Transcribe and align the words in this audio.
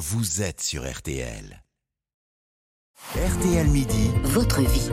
vous 0.00 0.40
êtes 0.40 0.62
sur 0.62 0.90
RTL. 0.90 1.62
RTL 3.14 3.66
Midi, 3.68 4.10
Votre 4.24 4.62
vie. 4.62 4.88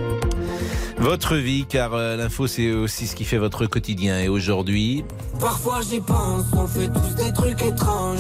Votre 0.98 1.38
vie, 1.38 1.66
car 1.66 1.94
euh, 1.94 2.18
l'info 2.18 2.46
c'est 2.46 2.74
aussi 2.74 3.08
ce 3.08 3.16
qui 3.16 3.24
fait 3.24 3.38
votre 3.38 3.68
quotidien. 3.68 4.20
Et 4.20 4.28
aujourd'hui, 4.28 5.06
Parfois 5.40 5.80
j'y 5.90 6.02
pense, 6.02 6.48
on 6.52 6.68
fait 6.68 6.90
tous 6.90 7.24
des 7.24 7.32
trucs 7.32 7.62
étranges. 7.62 8.20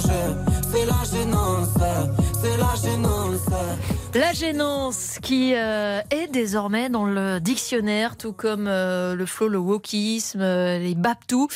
C'est 0.71 0.85
la 0.85 1.03
gênance, 1.11 1.69
c'est 2.41 2.57
la 2.57 2.73
gênance. 2.81 3.41
La 4.17 4.33
gênance 4.33 5.19
qui 5.21 5.53
euh, 5.55 6.01
est 6.09 6.27
désormais 6.31 6.89
dans 6.89 7.05
le 7.05 7.39
dictionnaire, 7.39 8.17
tout 8.17 8.33
comme 8.33 8.65
euh, 8.67 9.13
le 9.13 9.25
flow, 9.27 9.47
le 9.47 9.59
wokisme, 9.59 10.41
euh, 10.41 10.79
les 10.79 10.95
babtou. 10.95 11.47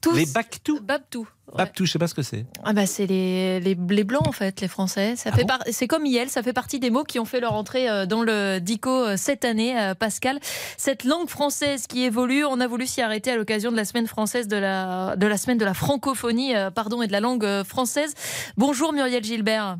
Tous... 0.00 0.12
les 0.14 0.24
Bactou. 0.24 0.80
Babtou. 0.80 1.28
ouais. 1.48 1.58
Bactou, 1.58 1.84
je 1.84 1.92
sais 1.92 1.98
pas 1.98 2.06
ce 2.06 2.14
que 2.14 2.22
c'est. 2.22 2.46
Ah 2.64 2.72
bah 2.72 2.86
c'est 2.86 3.04
les, 3.04 3.60
les, 3.60 3.74
les 3.74 4.04
blancs 4.04 4.26
en 4.26 4.32
fait, 4.32 4.62
les 4.62 4.68
Français. 4.68 5.14
Ça 5.16 5.28
Ah 5.30 5.36
fait 5.36 5.42
bon 5.42 5.48
par- 5.48 5.62
c'est 5.70 5.86
comme 5.88 6.06
Yel, 6.06 6.30
ça 6.30 6.42
fait 6.42 6.54
partie 6.54 6.78
des 6.78 6.88
mots 6.88 7.04
qui 7.04 7.18
ont 7.18 7.26
fait 7.26 7.38
leur 7.40 7.52
entrée 7.52 7.86
euh, 7.86 8.06
dans 8.06 8.22
le 8.22 8.60
dico 8.60 8.88
euh, 8.90 9.16
cette 9.18 9.44
année, 9.44 9.78
euh, 9.78 9.94
Pascal. 9.94 10.40
Cette 10.78 11.04
langue 11.04 11.28
française 11.28 11.86
qui 11.86 12.02
évolue, 12.04 12.46
on 12.46 12.60
a 12.60 12.66
voulu 12.66 12.86
s'y 12.86 13.02
arrêter 13.02 13.30
à 13.32 13.36
l'occasion 13.36 13.70
de 13.70 13.76
la 13.76 13.84
semaine 13.84 14.06
française 14.06 14.48
de 14.48 14.56
la 14.56 15.16
de 15.16 15.26
la 15.26 15.36
semaine 15.36 15.58
de 15.58 15.66
la 15.66 15.74
francophonie, 15.74 16.54
pardon, 16.74 17.02
et 17.02 17.06
de 17.06 17.12
la 17.12 17.20
langue 17.20 17.62
française. 17.64 18.14
Bonjour 18.56 18.94
Muriel 18.94 19.22
Gilbert. 19.22 19.76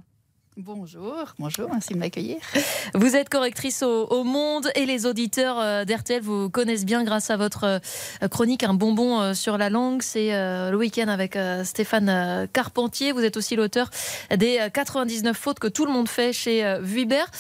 Bonjour, 0.57 1.27
bonjour, 1.39 1.71
merci 1.73 1.95
de 1.95 1.99
m'accueillir. 1.99 2.39
Vous 2.95 3.15
êtes 3.15 3.29
correctrice 3.29 3.85
au, 3.85 4.07
au 4.07 4.25
Monde 4.25 4.69
et 4.75 4.85
les 4.85 5.07
auditeurs 5.07 5.59
euh, 5.61 5.85
d'RTL 5.85 6.21
vous 6.21 6.51
connaissent 6.51 6.85
bien 6.85 7.05
grâce 7.05 7.31
à 7.31 7.37
votre 7.37 7.65
euh, 7.65 8.29
chronique 8.29 8.65
Un 8.65 8.75
bonbon 8.75 9.21
euh, 9.21 9.33
sur 9.33 9.57
la 9.59 9.71
langue. 9.71 10.03
C'est 10.03 10.31
le 10.31 10.77
week-end 10.77 11.07
avec 11.07 11.39
Stéphane 11.65 12.49
Carpentier. 12.53 13.13
Vous 13.13 13.25
êtes 13.25 13.37
aussi 13.37 13.55
l'auteur 13.55 13.91
des 14.37 14.59
euh, 14.59 14.69
99 14.71 15.37
fautes 15.37 15.61
que 15.61 15.69
tout 15.69 15.87
le 15.87 15.93
monde 15.93 16.09
fait 16.09 16.33
chez 16.33 16.79
Vuibert. 16.80 17.30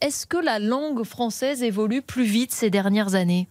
Est-ce 0.00 0.26
que 0.26 0.36
la 0.36 0.58
langue 0.58 1.04
française 1.04 1.62
évolue 1.62 2.02
plus 2.02 2.24
vite 2.24 2.52
ces 2.52 2.68
dernières 2.68 3.14
années? 3.14 3.48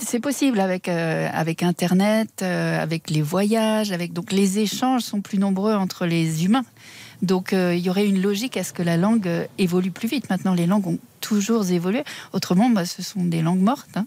C'est 0.00 0.20
possible 0.20 0.60
avec, 0.60 0.88
euh, 0.88 1.28
avec 1.32 1.62
Internet, 1.62 2.40
euh, 2.42 2.80
avec 2.80 3.10
les 3.10 3.22
voyages, 3.22 3.92
avec 3.92 4.12
donc 4.12 4.32
les 4.32 4.58
échanges 4.58 5.02
sont 5.02 5.20
plus 5.20 5.38
nombreux 5.38 5.74
entre 5.74 6.06
les 6.06 6.44
humains. 6.44 6.64
Donc 7.22 7.52
euh, 7.52 7.74
il 7.74 7.84
y 7.84 7.88
aurait 7.88 8.06
une 8.06 8.20
logique 8.20 8.56
à 8.56 8.64
ce 8.64 8.72
que 8.72 8.82
la 8.82 8.96
langue 8.96 9.28
euh, 9.28 9.46
évolue 9.56 9.92
plus 9.92 10.08
vite. 10.08 10.28
Maintenant, 10.28 10.54
les 10.54 10.66
langues 10.66 10.86
ont 10.88 10.98
toujours 11.20 11.70
évolué. 11.70 12.02
Autrement, 12.32 12.68
bah, 12.68 12.84
ce 12.84 13.00
sont 13.00 13.24
des 13.24 13.42
langues 13.42 13.60
mortes. 13.60 13.88
hein. 13.94 14.06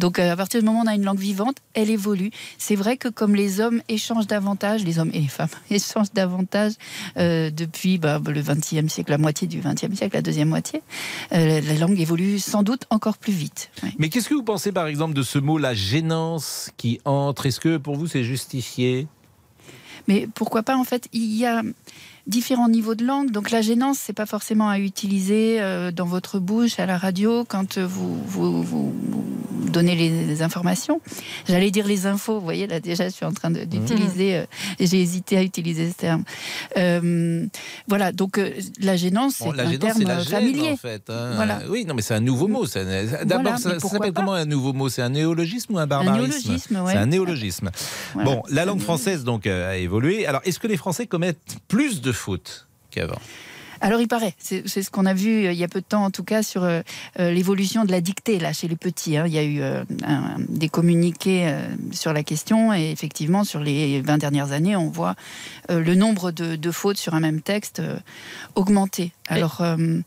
Donc 0.00 0.18
euh, 0.18 0.32
à 0.32 0.36
partir 0.36 0.60
du 0.60 0.66
moment 0.66 0.80
où 0.80 0.82
on 0.82 0.86
a 0.88 0.94
une 0.96 1.04
langue 1.04 1.18
vivante, 1.20 1.58
elle 1.74 1.90
évolue. 1.90 2.32
C'est 2.58 2.74
vrai 2.74 2.96
que 2.96 3.08
comme 3.08 3.36
les 3.36 3.60
hommes 3.60 3.82
échangent 3.88 4.26
davantage, 4.26 4.84
les 4.84 4.98
hommes 4.98 5.10
et 5.14 5.20
les 5.20 5.28
femmes 5.28 5.48
échangent 5.70 6.12
davantage 6.12 6.72
depuis 7.16 7.98
bah, 7.98 8.20
le 8.26 8.42
XXe 8.42 8.92
siècle, 8.92 9.10
la 9.12 9.18
moitié 9.18 9.46
du 9.46 9.60
XXe 9.60 9.94
siècle, 9.94 10.16
la 10.16 10.22
deuxième 10.22 10.48
moitié, 10.48 10.82
la 11.30 11.60
langue 11.74 12.00
évolue 12.00 12.38
sans 12.38 12.62
doute 12.62 12.82
encore 12.90 13.18
plus 13.18 13.32
vite. 13.32 13.70
Mais 13.98 14.08
qu'est-ce 14.08 14.28
que 14.28 14.34
vous 14.34 14.42
pensez 14.42 14.72
par 14.72 14.86
exemple 14.86 15.14
de 15.14 15.22
ce 15.22 15.38
mot, 15.38 15.58
la 15.58 15.74
gênance 15.74 16.70
qui 16.76 17.00
entre? 17.04 17.46
Est-ce 17.46 17.60
que 17.60 17.76
pour 17.76 17.96
vous 17.96 18.06
c'est 18.06 18.24
justifié? 18.24 19.06
Mais 20.08 20.28
pourquoi 20.34 20.62
pas 20.62 20.76
En 20.76 20.84
fait, 20.84 21.08
il 21.12 21.34
y 21.36 21.46
a 21.46 21.62
différents 22.26 22.68
niveaux 22.68 22.94
de 22.94 23.04
langue. 23.04 23.30
Donc 23.30 23.50
la 23.50 23.60
gênance, 23.62 23.98
c'est 24.00 24.12
pas 24.12 24.26
forcément 24.26 24.68
à 24.68 24.78
utiliser 24.78 25.60
euh, 25.60 25.90
dans 25.92 26.06
votre 26.06 26.38
bouche, 26.38 26.78
à 26.78 26.86
la 26.86 26.98
radio, 26.98 27.44
quand 27.46 27.78
euh, 27.78 27.86
vous, 27.86 28.16
vous, 28.26 28.62
vous- 28.62 28.92
vous 28.92 29.68
donnez 29.70 29.94
les, 29.94 30.26
les 30.26 30.42
informations. 30.42 31.00
J'allais 31.48 31.70
dire 31.70 31.86
les 31.86 32.06
infos. 32.06 32.34
Vous 32.38 32.44
voyez, 32.44 32.66
là 32.66 32.80
déjà, 32.80 33.08
je 33.08 33.14
suis 33.14 33.24
en 33.26 33.32
train 33.32 33.50
de- 33.50 33.64
d'utiliser. 33.64 34.36
euh, 34.36 34.44
J'ai 34.80 35.00
hésité 35.00 35.36
à 35.38 35.42
utiliser 35.42 35.90
ce 35.90 35.94
terme. 35.94 36.24
Euh, 36.76 37.46
voilà. 37.88 38.12
Donc 38.12 38.38
euh, 38.38 38.50
la 38.80 38.96
gênance, 38.96 39.36
c'est 39.38 39.44
Bon, 39.44 39.52
un 39.52 39.70
gênance, 39.70 39.78
terme 39.78 40.02
la 40.02 40.20
gêne 40.20 40.32
familier. 40.32 40.70
en 40.72 40.76
fait. 40.76 41.02
hein. 41.10 41.32
Voilà. 41.36 41.60
Oui, 41.68 41.84
non, 41.84 41.94
mais 41.94 42.02
c'est 42.02 42.14
un 42.14 42.20
nouveau 42.20 42.48
mot. 42.48 42.64
D'abord, 42.66 43.42
Voilà, 43.42 43.56
ça, 43.58 43.78
s'appelle 43.78 44.12
comment 44.12 44.32
un 44.34 44.44
nouveau 44.44 44.72
mot? 44.72 44.88
C'est 44.88 45.02
un 45.02 45.08
néologisme 45.10 45.74
ou 45.74 45.78
un 45.78 45.86
barbarisme? 45.86 46.26
néologisme, 46.48 46.76
ouais. 46.82 46.92
C'est 46.92 46.98
un 46.98 47.06
néologisme. 47.06 47.70
Voilà. 48.14 48.30
Bon, 48.30 48.42
la 48.50 48.64
langue 48.64 48.80
Un 48.80 48.84
française 48.84 49.24
donc 49.24 49.46
a 49.46 49.76
évolué. 49.76 50.26
Alors, 50.26 50.40
est-ce 50.44 50.58
que 50.58 50.66
les 50.66 50.76
Français 50.76 51.06
commettent 51.06 51.56
plus 51.68 52.00
de 52.00 52.12
qu'avant 52.90 53.20
Alors 53.82 54.00
il 54.00 54.08
paraît, 54.08 54.34
c'est 54.38 54.66
c'est 54.66 54.82
ce 54.82 54.90
qu'on 54.90 55.04
a 55.06 55.12
vu 55.14 55.44
euh, 55.46 55.52
il 55.52 55.58
y 55.58 55.64
a 55.64 55.68
peu 55.68 55.80
de 55.80 55.86
temps 55.86 56.04
en 56.04 56.10
tout 56.10 56.24
cas 56.24 56.42
sur 56.42 56.64
euh, 56.64 56.80
euh, 57.20 57.30
l'évolution 57.30 57.84
de 57.84 57.92
la 57.92 58.00
dictée 58.00 58.38
là 58.38 58.52
chez 58.54 58.68
les 58.68 58.76
petits. 58.76 59.16
hein. 59.18 59.24
Il 59.26 59.34
y 59.34 59.38
a 59.38 59.42
eu 59.44 59.60
euh, 59.60 59.84
un- 60.04 60.36
des 60.48 60.70
communiqués 60.70 61.46
euh, 61.46 61.60
sur 61.92 62.12
la 62.14 62.22
question 62.22 62.72
et 62.72 62.90
effectivement 62.90 63.44
sur 63.44 63.60
les 63.60 64.00
20 64.00 64.16
dernières 64.18 64.52
années 64.52 64.76
on 64.76 64.88
voit 64.88 65.14
euh, 65.70 65.80
le 65.80 65.94
nombre 65.94 66.30
de, 66.30 66.56
de 66.56 66.70
fautes 66.70 66.96
sur 66.96 67.12
un 67.14 67.20
même 67.20 67.42
texte 67.42 67.80
euh, 67.80 67.98
augmenter. 68.54 69.12
Alors 69.28 69.58
euh, 69.60 70.00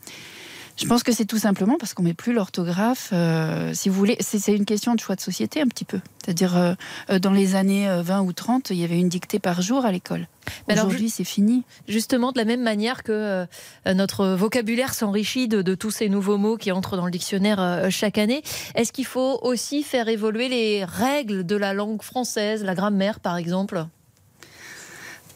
je 0.76 0.86
pense 0.86 1.02
que 1.02 1.12
c'est 1.12 1.26
tout 1.26 1.38
simplement 1.38 1.76
parce 1.78 1.92
qu'on 1.92 2.02
met 2.02 2.14
plus 2.14 2.32
l'orthographe. 2.32 3.10
euh, 3.12 3.74
si 3.74 3.88
vous 3.90 3.94
voulez, 3.96 4.16
c'est 4.20 4.38
c'est 4.38 4.56
une 4.56 4.64
question 4.64 4.94
de 4.94 5.00
choix 5.00 5.14
de 5.14 5.20
société 5.20 5.60
un 5.60 5.66
petit 5.66 5.84
peu. 5.84 6.00
C'est-à-dire 6.24 6.56
euh, 6.56 7.18
dans 7.18 7.32
les 7.32 7.54
années 7.54 7.86
euh, 7.86 8.00
20 8.02 8.22
ou 8.22 8.32
30, 8.32 8.70
il 8.70 8.76
y 8.78 8.84
avait 8.84 8.98
une 8.98 9.10
dictée 9.10 9.38
par 9.38 9.60
jour 9.60 9.84
à 9.84 9.92
l'école. 9.92 10.26
Mais 10.68 10.74
alors, 10.74 10.86
Aujourd'hui, 10.86 11.10
c'est 11.10 11.24
fini. 11.24 11.64
Justement, 11.88 12.32
de 12.32 12.38
la 12.38 12.44
même 12.44 12.62
manière 12.62 13.02
que 13.02 13.12
euh, 13.12 13.46
notre 13.94 14.26
vocabulaire 14.26 14.94
s'enrichit 14.94 15.48
de, 15.48 15.62
de 15.62 15.74
tous 15.74 15.90
ces 15.90 16.08
nouveaux 16.08 16.38
mots 16.38 16.56
qui 16.56 16.72
entrent 16.72 16.96
dans 16.96 17.04
le 17.04 17.10
dictionnaire 17.10 17.60
euh, 17.60 17.90
chaque 17.90 18.18
année, 18.18 18.42
est-ce 18.74 18.92
qu'il 18.92 19.06
faut 19.06 19.38
aussi 19.42 19.82
faire 19.82 20.08
évoluer 20.08 20.48
les 20.48 20.84
règles 20.84 21.44
de 21.44 21.56
la 21.56 21.74
langue 21.74 22.02
française, 22.02 22.64
la 22.64 22.74
grammaire 22.74 23.20
par 23.20 23.36
exemple? 23.36 23.86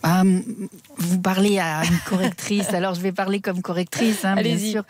Ah, 0.06 0.22
vous 0.98 1.18
parlez 1.18 1.58
à 1.58 1.82
une 1.84 1.98
correctrice, 2.06 2.68
alors 2.74 2.94
je 2.94 3.00
vais 3.00 3.10
parler 3.12 3.40
comme 3.40 3.62
correctrice, 3.62 4.24
hein, 4.26 4.34
bien 4.34 4.52
Allez-y. 4.52 4.72
sûr. 4.72 4.82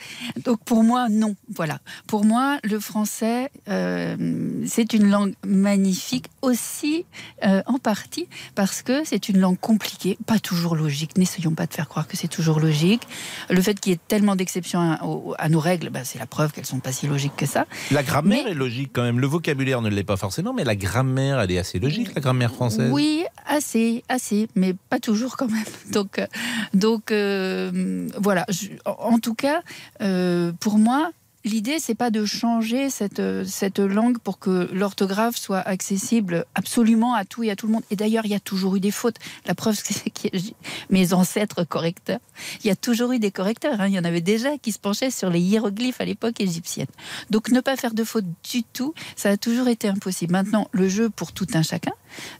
Donc 0.44 0.58
pour 0.64 0.82
moi, 0.82 1.08
non. 1.08 1.36
Voilà. 1.54 1.78
Pour 2.08 2.24
moi, 2.24 2.58
le 2.64 2.80
français, 2.80 3.50
euh, 3.68 4.16
c'est 4.66 4.92
une 4.92 5.08
langue 5.08 5.34
magnifique 5.46 6.26
aussi, 6.42 7.06
euh, 7.44 7.62
en 7.66 7.78
partie, 7.78 8.28
parce 8.56 8.82
que 8.82 9.02
c'est 9.04 9.28
une 9.28 9.38
langue 9.38 9.58
compliquée, 9.60 10.18
pas 10.26 10.40
toujours 10.40 10.74
logique. 10.74 11.16
N'essayons 11.16 11.52
pas 11.54 11.66
de 11.66 11.74
faire 11.74 11.88
croire 11.88 12.08
que 12.08 12.16
c'est 12.16 12.26
toujours 12.28 12.58
logique. 12.58 13.02
Le 13.50 13.62
fait 13.62 13.78
qu'il 13.78 13.92
y 13.92 13.94
ait 13.94 14.00
tellement 14.08 14.34
d'exceptions 14.34 14.98
à, 15.38 15.48
nos 15.48 15.60
règles, 15.60 15.90
bah, 15.90 16.00
c'est 16.02 16.18
la 16.18 16.26
preuve 16.26 16.50
qu'elles 16.52 16.66
sont 16.66 16.80
pas 16.80 16.90
si 16.92 17.06
logiques 17.06 17.36
que 17.36 17.46
ça. 17.46 17.66
La 17.92 18.02
grammaire 18.02 18.42
Mais- 18.46 18.50
est 18.50 18.54
logique 18.54 18.90
quand 18.92 19.02
même. 19.04 19.20
Le 19.20 19.28
vocabulaire 19.28 19.80
ne 19.80 19.90
l'est 19.90 20.02
pas 20.02 20.16
forcément, 20.16 20.52
mais 20.52 20.64
la 20.64 20.74
grammaire, 20.74 21.40
elle 21.40 21.52
est 21.52 21.58
assez 21.58 21.78
logique, 21.78 22.14
la 22.16 22.20
grammaire 22.20 22.52
française. 22.52 22.90
Oui, 22.92 23.24
assez, 23.54 24.04
assez, 24.08 24.48
mais 24.54 24.74
pas 24.90 24.98
toujours 24.98 25.36
quand 25.36 25.48
même. 25.48 25.64
Donc, 25.92 26.18
euh, 26.18 26.28
euh, 27.10 28.08
voilà. 28.20 28.46
En 28.84 29.18
tout 29.18 29.34
cas, 29.34 29.62
euh, 30.02 30.52
pour 30.60 30.78
moi, 30.78 31.10
l'idée 31.44 31.78
c'est 31.78 31.94
pas 31.94 32.10
de 32.10 32.24
changer 32.24 32.90
cette 32.90 33.20
euh, 33.20 33.44
cette 33.44 33.78
langue 33.78 34.18
pour 34.18 34.38
que 34.38 34.68
l'orthographe 34.72 35.36
soit 35.36 35.60
accessible 35.60 36.46
absolument 36.54 37.14
à 37.14 37.24
tout 37.24 37.42
et 37.42 37.50
à 37.50 37.56
tout 37.56 37.66
le 37.66 37.72
monde. 37.72 37.82
Et 37.90 37.96
d'ailleurs, 37.96 38.24
il 38.24 38.30
y 38.30 38.34
a 38.34 38.40
toujours 38.40 38.76
eu 38.76 38.80
des 38.80 38.90
fautes. 38.90 39.16
La 39.46 39.54
preuve, 39.54 39.74
c'est 39.82 40.10
que 40.10 40.28
mes 40.90 41.12
ancêtres 41.12 41.64
correcteurs, 41.64 42.20
il 42.62 42.66
y 42.66 42.70
a 42.70 42.76
toujours 42.76 43.12
eu 43.12 43.18
des 43.18 43.30
correcteurs. 43.30 43.80
hein. 43.80 43.88
Il 43.88 43.94
y 43.94 43.98
en 43.98 44.04
avait 44.04 44.20
déjà 44.20 44.56
qui 44.58 44.72
se 44.72 44.78
penchaient 44.78 45.10
sur 45.10 45.30
les 45.30 45.40
hiéroglyphes 45.40 46.00
à 46.00 46.04
l'époque 46.04 46.40
égyptienne. 46.40 46.88
Donc, 47.30 47.50
ne 47.50 47.60
pas 47.60 47.76
faire 47.76 47.94
de 47.94 48.04
fautes 48.04 48.24
du 48.50 48.62
tout, 48.62 48.94
ça 49.16 49.30
a 49.30 49.36
toujours 49.36 49.68
été 49.68 49.88
impossible. 49.88 50.32
Maintenant, 50.32 50.68
le 50.72 50.88
jeu 50.88 51.10
pour 51.10 51.32
tout 51.32 51.46
un 51.54 51.62
chacun, 51.62 51.92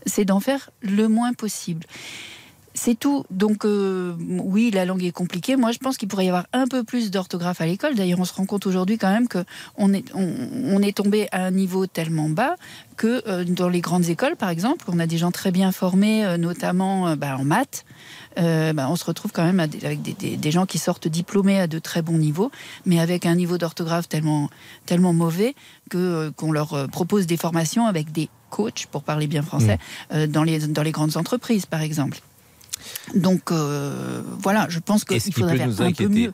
c'est 0.07 0.25
d'en 0.25 0.41
faire 0.41 0.71
le 0.83 1.09
moins 1.09 1.33
possible. 1.33 1.87
C'est 2.77 2.99
tout. 2.99 3.25
Donc 3.31 3.65
euh, 3.65 4.15
oui, 4.19 4.73
la 4.73 4.85
langue 4.85 5.05
est 5.05 5.13
compliquée. 5.13 5.55
Moi, 5.55 5.71
je 5.71 5.79
pense 5.79 5.97
qu'il 5.97 6.09
pourrait 6.09 6.27
y 6.27 6.29
avoir 6.29 6.47
un 6.53 6.67
peu 6.67 6.83
plus 6.83 7.13
d'orthographe 7.13 7.61
à 7.61 7.67
l'école. 7.67 7.95
D'ailleurs, 7.95 8.19
on 8.19 8.25
se 8.25 8.35
rend 8.35 8.47
compte 8.47 8.67
aujourd'hui 8.67 8.99
quand 8.99 9.11
même 9.13 9.29
que 9.29 9.45
on 9.77 9.93
est, 9.95 10.05
on, 10.13 10.29
on 10.67 10.83
est 10.83 10.97
tombé 10.97 11.29
à 11.31 11.45
un 11.45 11.51
niveau 11.53 11.87
tellement 11.87 12.29
bas 12.29 12.57
que 12.97 13.23
euh, 13.29 13.45
dans 13.45 13.69
les 13.69 13.81
grandes 13.81 14.09
écoles, 14.09 14.35
par 14.35 14.49
exemple, 14.51 14.85
on 14.89 14.99
a 14.99 15.07
des 15.07 15.19
gens 15.19 15.31
très 15.31 15.53
bien 15.53 15.71
formés, 15.71 16.25
euh, 16.27 16.37
notamment 16.37 17.07
euh, 17.09 17.17
bah, 17.17 17.37
en 17.39 17.45
maths. 17.45 17.85
Euh, 18.41 18.73
bah, 18.73 18.89
on 18.91 18.97
se 18.97 19.05
retrouve 19.05 19.31
quand 19.31 19.45
même 19.45 19.61
avec 19.61 20.03
des, 20.03 20.13
des- 20.15 20.37
des 20.37 20.51
gens 20.51 20.67
qui 20.67 20.79
sortent 20.79 21.07
diplômés 21.07 21.61
à 21.61 21.69
de 21.69 21.79
très 21.79 22.03
bons 22.03 22.19
niveaux, 22.19 22.51
mais 22.87 22.99
avec 22.99 23.25
un 23.25 23.37
niveau 23.37 23.57
d'orthographe 23.57 24.09
tellement, 24.09 24.51
tellement 24.85 25.13
mauvais 25.13 25.55
que 25.91 25.99
euh, 25.99 26.31
qu'on 26.33 26.51
leur 26.51 26.89
propose 26.89 27.29
des 27.29 27.37
formations 27.37 27.87
avec 27.87 28.11
des 28.11 28.29
coachs, 28.51 28.87
pour 28.91 29.05
parler 29.05 29.29
bien 29.29 29.43
français, 29.43 29.79
euh, 30.13 30.27
dans, 30.27 30.43
les, 30.43 30.59
dans 30.67 30.83
les 30.83 30.91
grandes 30.93 31.17
entreprises, 31.17 31.67
par 31.67 31.81
exemple. 31.81 32.21
Donc 33.15 33.51
euh, 33.53 34.23
voilà, 34.41 34.67
je 34.69 34.79
pense 34.79 35.05
qu'il 35.05 35.21
qui 35.21 35.33
faudrait 35.33 35.53
peut 35.53 35.59
faire 35.59 35.67
nous 35.69 35.75
un 35.75 35.77
peu 35.77 35.85
inquiéter. 35.85 36.09
mieux. 36.13 36.33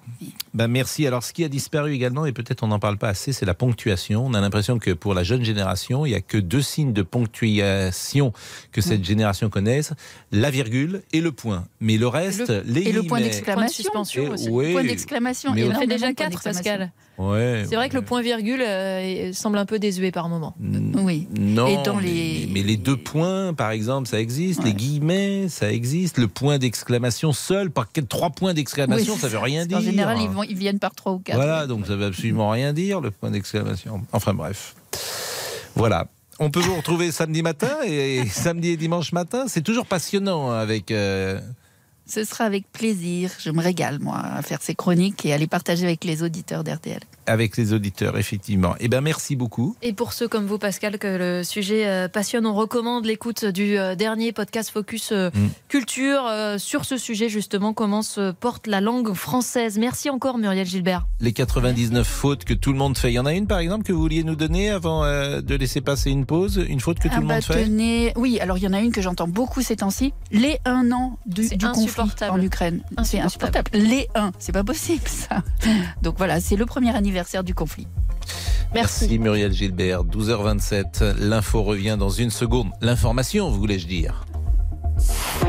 Ben 0.55 0.67
merci. 0.67 1.07
Alors, 1.07 1.23
ce 1.23 1.33
qui 1.33 1.45
a 1.45 1.49
disparu 1.49 1.93
également, 1.93 2.27
et 2.27 2.33
peut-être 2.33 2.63
on 2.65 2.69
n'en 2.69 2.79
parle 2.81 2.97
pas 2.99 3.09
assez, 3.09 3.33
c'est 3.33 3.47
la 3.47 3.55
ponctuation. 3.55 4.27
On 4.27 4.35
a 4.35 4.41
l'impression 4.41 4.79
que 4.79 4.91
pour 4.91 5.15
la 5.15 5.23
jeune 5.23 5.45
génération, 5.45 6.07
il 6.07 6.11
n'y 6.11 6.17
a 6.17 6.21
que 6.21 6.39
deux 6.39 6.63
signes 6.63 6.93
de 6.93 7.03
ponctuation 7.03 8.33
que 8.73 8.81
cette 8.81 9.05
génération 9.05 9.49
connaisse 9.51 9.93
la 10.33 10.51
virgule 10.51 11.03
et 11.13 11.21
le 11.21 11.33
point. 11.33 11.67
Mais 11.81 11.97
le 11.99 12.07
reste, 12.09 12.53
les 12.67 12.83
Et 12.83 12.93
le 12.93 13.03
point 13.05 13.21
d'exclamation. 13.21 13.83
suspension 13.85 14.25
Et- 14.25 14.29
aussi. 14.31 14.49
oui. 14.51 14.73
Point 14.73 14.85
d'exclamation. 14.85 15.55
Il 15.57 15.71
en 15.73 15.79
fait 15.79 15.87
déjà 15.87 16.13
quatre. 16.13 16.43
Pascal. 16.43 16.91
Ouais, 17.19 17.65
C'est 17.69 17.77
vrai 17.77 17.91
que 17.91 17.97
le 17.97 18.03
point 18.03 18.23
virgule 18.23 18.63
euh, 18.63 19.31
semble 19.35 19.59
un 19.59 19.67
peu 19.67 19.79
désuet 19.79 20.11
par 20.11 20.31
moment. 20.31 20.55
N- 20.63 20.97
Oui. 21.05 21.29
Non, 21.39 21.67
Et 21.67 21.77
dans 21.85 21.97
mais- 21.97 22.03
les- 22.05 22.49
mais, 22.51 22.63
les 22.63 22.79
deux 22.79 22.97
points, 22.97 23.53
par 23.53 23.73
exemple, 23.73 24.09
ça 24.09 24.19
existe. 24.19 24.65
Les 24.65 24.73
guillemets, 24.73 25.49
ça 25.51 25.71
existe. 25.71 26.17
Le 26.17 26.29
point 26.29 26.40
d'exclamation 26.59 27.33
seul, 27.33 27.71
par 27.71 27.87
trois 28.09 28.31
points 28.31 28.55
d'exclamation, 28.55 29.15
Oui, 29.15 29.21
ça 29.21 29.29
veut 29.29 29.39
rien 29.39 29.63
En 29.65 29.67
dire. 29.67 29.81
général, 29.81 30.19
ils, 30.21 30.29
vont- 30.29 30.43
ils 30.43 30.57
viennent 30.57 30.79
par 30.79 30.95
trois 30.95 31.13
ou 31.13 31.19
quatre. 31.19 31.37
Voilà, 31.37 31.67
donc 31.67 31.87
ça 31.87 31.97
veut 31.97 32.07
absolument 32.07 32.51
rien 32.51 32.73
dire, 32.73 33.01
le 33.01 33.11
point 33.11 33.31
d'exclamation. 33.31 34.03
Enfin 34.13 34.35
bref. 34.35 34.75
Voilà. 35.75 36.07
On 36.39 36.51
peut 36.51 36.61
vous 36.61 36.75
retrouver 36.77 37.13
samedi 37.13 37.43
matin 37.43 37.71
et 37.87 38.25
samedi 38.27 38.69
et 38.71 38.77
dimanche 38.77 39.13
matin. 39.13 39.45
C'est 39.49 39.61
toujours 39.63 39.87
passionnant 39.87 40.51
avec. 40.53 40.91
euh, 40.91 41.39
Ce 42.11 42.25
sera 42.25 42.45
avec 42.45 42.71
plaisir. 42.73 43.31
Je 43.39 43.51
me 43.51 43.63
régale, 43.63 43.99
moi, 44.01 44.19
à 44.19 44.43
faire 44.43 44.59
ces 44.61 44.75
chroniques 44.75 45.25
et 45.25 45.33
à 45.33 45.39
les 45.39 45.47
partager 45.47 45.85
avec 45.87 46.05
les 46.05 46.23
auditeurs 46.23 46.65
d'RTL. 46.65 47.01
avec 47.27 47.57
les 47.57 47.73
auditeurs, 47.73 48.19
effectivement. 48.19 48.75
Eh 48.81 48.89
bien, 48.89 49.01
merci 49.01 49.37
beaucoup. 49.37 49.77
Et 49.83 49.93
pour 49.93 50.13
ceux 50.13 50.27
comme 50.27 50.47
vous, 50.47 50.59
Pascal, 50.59 50.99
que 50.99 51.07
le 51.07 51.45
sujet 51.45 51.87
euh, 51.87 52.09
passionne, 52.09 52.45
on 52.47 52.55
recommande 52.55 53.05
l'écoute 53.07 53.45
du 53.45 53.79
euh, 53.79 53.95
dernier 53.95 54.33
podcast 54.33 54.71
Focus 54.71 55.13
euh, 55.13 55.31
Mm. 55.33 55.49
Culture 55.69 56.23
sur 56.59 56.85
ce 56.85 56.97
sujet, 56.99 57.29
justement, 57.29 57.73
comment 57.73 58.03
se 58.03 58.33
porte 58.33 58.67
la 58.67 58.81
langue 58.81 59.13
française. 59.15 59.79
Merci 59.79 60.11
encore, 60.11 60.39
Muriel 60.39 60.67
Gilbert. 60.67 61.07
Les 61.21 61.33
99 61.33 62.05
fautes 62.07 62.45
que 62.45 62.55
tout 62.55 62.73
le 62.73 62.79
monde 62.79 62.99
fait. 62.99 63.11
Il 63.13 63.15
y 63.15 63.19
en 63.21 63.27
a 63.27 63.33
une, 63.33 63.47
par 63.47 63.61
exemple, 63.61 63.85
que 63.85 63.93
vous 63.93 64.01
vouliez 64.01 64.25
nous 64.25 64.35
donner 64.35 64.71
avant 64.71 65.05
euh, 65.05 65.41
de 65.41 65.55
laisser 65.55 65.81
passer 65.81 66.11
une 66.11 66.27
pause? 66.27 66.65
Une 66.69 66.81
faute 66.81 66.99
que 66.99 67.07
tout 67.09 67.15
Ah 67.17 67.21
le 67.21 67.27
bah, 67.27 67.35
monde 67.35 67.45
fait? 67.45 67.65
tenez- 67.65 68.13
Oui, 68.17 68.41
alors 68.41 68.59
il 68.59 68.65
y 68.65 68.67
en 68.67 68.73
a 68.73 68.81
une 68.81 68.91
que 68.93 69.01
j'entends 69.01 69.29
beaucoup 69.29 69.63
ces 69.63 69.77
temps-ci. 69.77 70.13
Les 70.33 70.59
un 70.65 70.91
an 70.91 71.19
du 71.27 71.43
conflit 71.59 72.00
insupportable. 72.03 72.41
en 72.41 72.43
Ukraine. 72.43 72.81
C'est 73.05 73.21
Insupportable. 73.21 73.71
Les 73.75 74.09
un, 74.15 74.33
c'est 74.39 74.53
pas 74.53 74.65
possible 74.65 75.07
ça. 75.07 75.43
Donc 76.03 76.17
voilà, 76.19 76.41
c'est 76.41 76.57
le 76.57 76.67
premier 76.67 76.95
anniversaire 76.95 77.45
du 77.45 77.55
conflit. 77.55 77.87
Merci. 78.75 79.19
Muriel 79.19 79.53
Gilbert, 79.53 80.05
12h27. 80.05 81.17
L'info 81.19 81.63
revient 81.63 81.97
dans 81.99 82.11
une 82.11 82.31
seconde. 82.31 82.71
L'information, 82.81 83.51
voulais-je 83.51 83.87
dire. 83.87 84.25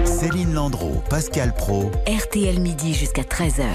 Céline 0.06 0.54
Landreau, 0.54 1.04
Pascal 1.10 1.54
Pro. 1.54 1.92
RTL 2.08 2.60
midi 2.60 2.94
jusqu'à 2.94 3.24
13h. 3.24 3.66